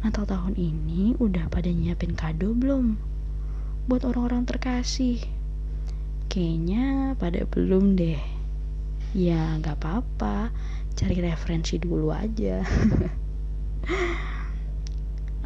Natal 0.00 0.24
tahun 0.24 0.56
ini 0.56 1.12
udah 1.20 1.52
pada 1.52 1.68
nyiapin 1.68 2.16
kado 2.16 2.56
belum? 2.56 2.96
Buat 3.84 4.08
orang-orang 4.08 4.48
terkasih. 4.48 5.20
Kayaknya 6.32 7.12
pada 7.20 7.44
belum 7.44 8.00
deh 8.00 8.37
ya 9.16 9.56
nggak 9.60 9.76
apa-apa. 9.80 10.52
Cari 10.98 11.16
referensi 11.22 11.78
dulu 11.78 12.10
aja. 12.10 12.64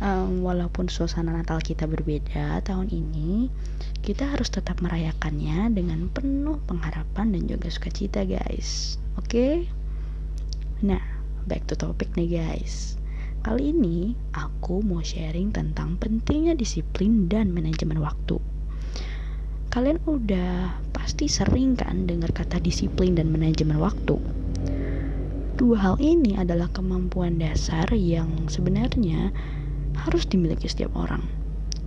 Um, 0.02 0.42
walaupun 0.42 0.91
suasana 0.91 1.30
Natal 1.30 1.62
kita 1.62 1.86
berbeda 1.86 2.58
tahun 2.66 2.90
ini 2.90 3.46
kita 4.02 4.34
harus 4.34 4.50
tetap 4.50 4.83
merayakannya 4.83 5.70
dengan 5.70 6.10
penuh 6.10 6.58
pengharapan 6.66 7.30
dan 7.30 7.46
juga 7.46 7.70
sukacita 7.70 8.27
guys. 8.27 8.98
Oke? 9.14 9.30
Okay? 9.30 9.55
nah 10.83 10.98
back 11.46 11.70
to 11.70 11.78
topic 11.78 12.10
nih 12.18 12.34
guys. 12.34 12.98
Kali 13.46 13.70
ini 13.70 14.18
aku 14.34 14.83
mau 14.83 15.06
sharing 15.06 15.55
tentang 15.55 15.94
pentingnya 16.02 16.58
disiplin 16.58 17.30
dan 17.30 17.55
manajemen 17.55 18.02
waktu 18.02 18.42
kalian 19.72 20.04
udah 20.04 20.84
pasti 20.92 21.32
sering 21.32 21.72
kan 21.80 22.04
dengar 22.04 22.28
kata 22.28 22.60
disiplin 22.60 23.16
dan 23.16 23.32
manajemen 23.32 23.80
waktu. 23.80 24.20
Dua 25.56 25.76
hal 25.80 25.96
ini 25.96 26.36
adalah 26.36 26.68
kemampuan 26.76 27.40
dasar 27.40 27.88
yang 27.96 28.52
sebenarnya 28.52 29.32
harus 29.96 30.28
dimiliki 30.28 30.68
setiap 30.68 30.92
orang. 30.92 31.24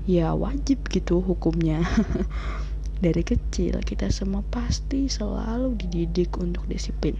Ya 0.10 0.34
wajib 0.34 0.82
gitu 0.90 1.22
hukumnya. 1.22 1.86
Dari 3.06 3.22
kecil 3.22 3.78
kita 3.86 4.10
semua 4.10 4.42
pasti 4.50 5.06
selalu 5.06 5.78
dididik 5.78 6.42
untuk 6.42 6.66
disiplin. 6.66 7.14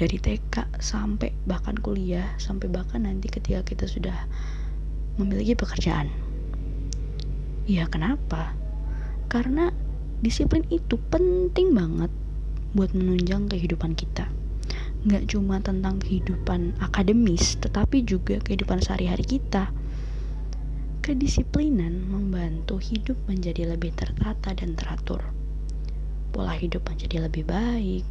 Dari 0.00 0.16
TK 0.16 0.80
sampai 0.80 1.36
bahkan 1.44 1.76
kuliah, 1.76 2.32
sampai 2.40 2.72
bahkan 2.72 3.04
nanti 3.04 3.28
ketika 3.28 3.60
kita 3.60 3.84
sudah 3.84 4.24
memiliki 5.20 5.52
pekerjaan. 5.52 6.08
Ya 7.68 7.84
kenapa? 7.92 8.61
Karena 9.26 9.74
disiplin 10.22 10.62
itu 10.70 10.98
penting 11.10 11.74
banget 11.74 12.10
buat 12.72 12.94
menunjang 12.96 13.50
kehidupan 13.52 13.98
kita. 13.98 14.30
Nggak 15.02 15.34
cuma 15.34 15.58
tentang 15.58 15.98
kehidupan 15.98 16.78
akademis, 16.78 17.58
tetapi 17.58 18.06
juga 18.06 18.38
kehidupan 18.38 18.78
sehari-hari 18.78 19.26
kita. 19.26 19.74
Kedisiplinan 21.02 22.06
membantu 22.06 22.78
hidup 22.78 23.18
menjadi 23.26 23.74
lebih 23.74 23.90
tertata 23.98 24.54
dan 24.54 24.78
teratur. 24.78 25.18
Pola 26.30 26.54
hidup 26.54 26.86
menjadi 26.86 27.26
lebih 27.26 27.42
baik, 27.44 28.06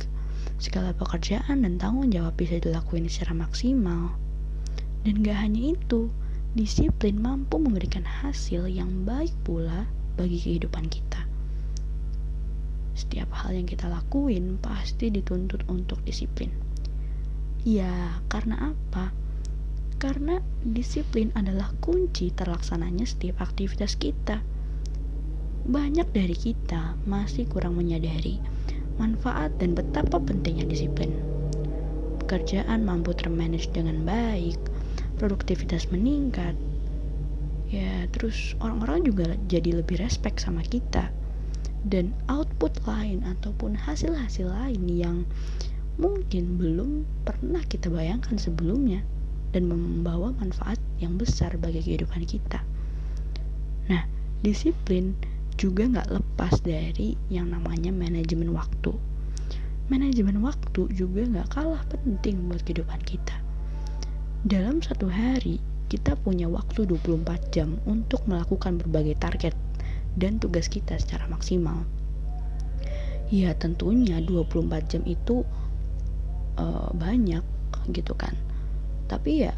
segala 0.59 0.91
pekerjaan 0.91 1.63
dan 1.63 1.79
tanggung 1.79 2.11
jawab 2.11 2.35
bisa 2.35 2.59
dilakukan 2.59 3.07
secara 3.07 3.33
maksimal. 3.47 4.13
Dan 5.07 5.23
gak 5.25 5.39
hanya 5.41 5.73
itu, 5.73 6.11
disiplin 6.53 7.17
mampu 7.17 7.55
memberikan 7.57 8.03
hasil 8.03 8.67
yang 8.67 9.07
baik 9.07 9.31
pula 9.47 9.87
bagi 10.15 10.37
kehidupan 10.39 10.87
kita. 10.87 11.21
Setiap 12.95 13.31
hal 13.33 13.55
yang 13.55 13.65
kita 13.65 13.87
lakuin 13.87 14.59
pasti 14.59 15.09
dituntut 15.09 15.65
untuk 15.71 16.03
disiplin. 16.03 16.51
Ya, 17.61 18.19
karena 18.27 18.73
apa? 18.73 19.13
Karena 20.01 20.41
disiplin 20.65 21.29
adalah 21.37 21.69
kunci 21.77 22.33
terlaksananya 22.33 23.05
setiap 23.05 23.41
aktivitas 23.45 23.93
kita. 23.95 24.41
Banyak 25.61 26.09
dari 26.09 26.33
kita 26.33 26.97
masih 27.05 27.45
kurang 27.45 27.77
menyadari 27.77 28.41
manfaat 28.97 29.53
dan 29.61 29.77
betapa 29.77 30.17
pentingnya 30.21 30.65
disiplin. 30.69 31.13
Pekerjaan 32.25 32.85
mampu 32.85 33.13
termanage 33.17 33.69
dengan 33.73 34.01
baik, 34.05 34.57
produktivitas 35.21 35.89
meningkat, 35.93 36.57
terus 38.11 38.53
orang-orang 38.59 39.07
juga 39.07 39.25
jadi 39.47 39.81
lebih 39.83 39.99
respect 39.99 40.43
sama 40.43 40.61
kita 40.63 41.09
dan 41.87 42.13
output 42.29 42.77
lain 42.85 43.25
ataupun 43.25 43.73
hasil-hasil 43.73 44.45
lain 44.45 44.85
yang 44.85 45.17
mungkin 45.97 46.61
belum 46.61 47.05
pernah 47.25 47.61
kita 47.65 47.89
bayangkan 47.89 48.37
sebelumnya 48.37 49.01
dan 49.51 49.67
membawa 49.67 50.31
manfaat 50.39 50.79
yang 51.03 51.19
besar 51.19 51.51
bagi 51.59 51.83
kehidupan 51.83 52.23
kita. 52.23 52.63
Nah, 53.91 54.07
disiplin 54.45 55.17
juga 55.59 55.85
nggak 55.85 56.09
lepas 56.09 56.63
dari 56.63 57.19
yang 57.27 57.51
namanya 57.51 57.91
manajemen 57.91 58.55
waktu. 58.55 58.95
Manajemen 59.91 60.39
waktu 60.39 60.87
juga 60.95 61.27
nggak 61.27 61.51
kalah 61.51 61.83
penting 61.91 62.47
buat 62.47 62.63
kehidupan 62.63 63.01
kita. 63.03 63.35
Dalam 64.47 64.79
satu 64.79 65.11
hari, 65.11 65.59
kita 65.91 66.15
punya 66.15 66.47
waktu 66.47 66.87
24 66.87 67.51
jam 67.51 67.75
untuk 67.83 68.23
melakukan 68.23 68.79
berbagai 68.79 69.19
target 69.19 69.51
dan 70.15 70.39
tugas 70.39 70.71
kita 70.71 70.95
secara 70.95 71.27
maksimal. 71.27 71.83
Ya 73.27 73.51
tentunya 73.59 74.23
24 74.23 74.87
jam 74.87 75.03
itu 75.03 75.43
uh, 76.55 76.95
banyak 76.95 77.43
gitu 77.91 78.15
kan. 78.15 78.31
Tapi 79.11 79.43
ya 79.43 79.51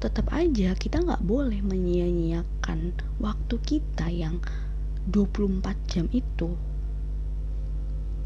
tetap 0.00 0.32
aja 0.32 0.72
kita 0.72 1.04
nggak 1.04 1.20
boleh 1.20 1.60
menyia-nyiakan 1.60 2.96
waktu 3.20 3.56
kita 3.60 4.08
yang 4.08 4.40
24 5.12 5.68
jam 5.92 6.08
itu. 6.16 6.56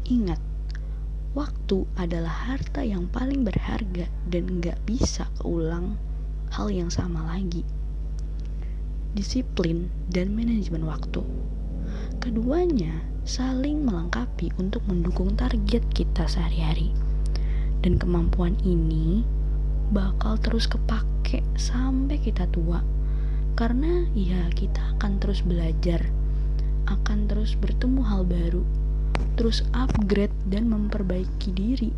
Ingat, 0.07 0.39
waktu 1.35 1.83
adalah 1.99 2.55
harta 2.55 2.87
yang 2.87 3.11
paling 3.11 3.43
berharga 3.43 4.07
dan 4.31 4.63
nggak 4.63 4.79
bisa 4.87 5.27
keulang 5.43 5.99
hal 6.53 6.73
yang 6.73 6.89
sama 6.89 7.25
lagi. 7.29 7.61
Disiplin 9.13 9.89
dan 10.09 10.33
manajemen 10.33 10.85
waktu. 10.85 11.21
Keduanya 12.19 13.05
saling 13.25 13.85
melengkapi 13.85 14.53
untuk 14.57 14.81
mendukung 14.89 15.33
target 15.37 15.81
kita 15.93 16.25
sehari-hari. 16.25 16.93
Dan 17.79 17.95
kemampuan 17.95 18.59
ini 18.65 19.23
bakal 19.89 20.37
terus 20.37 20.67
kepake 20.69 21.41
sampai 21.57 22.19
kita 22.19 22.45
tua. 22.51 22.83
Karena 23.57 24.07
ya 24.15 24.47
kita 24.53 24.97
akan 24.97 25.19
terus 25.19 25.43
belajar, 25.43 25.99
akan 26.87 27.27
terus 27.27 27.55
bertemu 27.59 28.01
hal 28.03 28.23
baru, 28.23 28.63
terus 29.35 29.65
upgrade 29.75 30.33
dan 30.47 30.71
memperbaiki 30.71 31.51
diri 31.51 31.91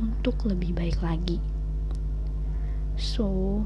untuk 0.00 0.36
lebih 0.44 0.76
baik 0.76 0.98
lagi. 1.00 1.38
So, 2.94 3.60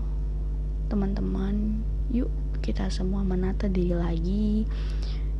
teman-teman, 0.88 1.84
yuk 2.08 2.32
kita 2.64 2.88
semua 2.88 3.20
menata 3.20 3.68
diri 3.68 3.92
lagi. 3.92 4.64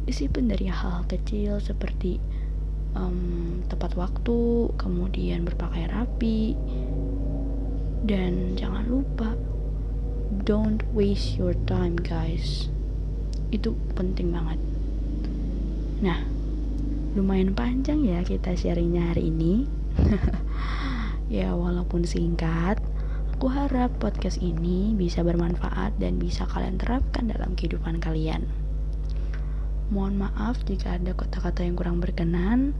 Disiplin 0.05 0.49
dari 0.49 0.69
hal-hal 0.69 1.05
kecil 1.09 1.61
seperti 1.61 2.21
um, 2.97 3.61
tepat 3.69 3.97
waktu, 3.97 4.73
kemudian 4.81 5.45
berpakaian 5.45 5.93
rapi, 5.93 6.57
dan 8.05 8.57
jangan 8.57 8.89
lupa 8.89 9.37
don't 10.45 10.85
waste 10.93 11.37
your 11.37 11.57
time 11.69 11.97
guys. 11.97 12.69
Itu 13.53 13.77
penting 13.97 14.33
banget. 14.33 14.61
Nah 16.05 16.21
lumayan 17.17 17.57
panjang 17.57 18.05
ya 18.05 18.21
kita 18.21 18.53
sharingnya 18.53 19.13
hari 19.17 19.33
ini. 19.33 19.65
Ya 21.29 21.53
walaupun 21.53 22.09
singkat 22.09 22.81
aku 23.39 23.55
harap 23.55 23.95
podcast 24.03 24.43
ini 24.43 24.99
bisa 24.99 25.23
bermanfaat 25.23 25.95
dan 26.03 26.19
bisa 26.19 26.43
kalian 26.51 26.75
terapkan 26.75 27.31
dalam 27.31 27.55
kehidupan 27.55 28.03
kalian. 28.03 28.43
Mohon 29.95 30.27
maaf 30.27 30.59
jika 30.67 30.99
ada 30.99 31.15
kata-kata 31.15 31.63
yang 31.63 31.79
kurang 31.79 32.03
berkenan. 32.03 32.75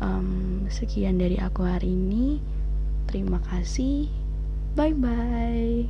Um, 0.00 0.64
sekian 0.72 1.20
dari 1.20 1.36
aku 1.36 1.68
hari 1.68 1.92
ini. 1.92 2.40
Terima 3.12 3.44
kasih. 3.44 4.08
Bye 4.72 4.96
bye 4.96 5.84